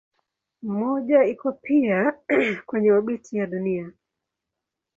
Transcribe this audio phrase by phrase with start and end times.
[0.61, 2.13] Mmoja iko pia
[2.65, 3.91] kwenye obiti ya Dunia.